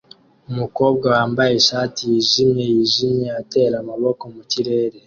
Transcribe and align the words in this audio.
Umukobwa 0.49 1.05
wambaye 1.15 1.51
ishati 1.55 2.01
yijimye 2.11 2.63
yijimye 2.73 3.27
atera 3.41 3.75
amaboko 3.83 4.23
mu 4.33 4.43
kirere 4.51 4.97